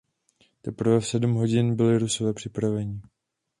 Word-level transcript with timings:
Teprve 0.61 0.99
v 0.99 1.07
sedm 1.07 1.33
hodin 1.33 1.75
byli 1.75 1.97
Rusové 1.99 2.33
připraveni. 2.33 3.01